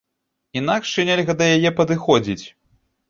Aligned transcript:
Інакш 0.61 0.95
і 1.03 1.05
нельга 1.09 1.37
да 1.41 1.51
яе 1.59 1.71
падыходзіць. 1.81 2.45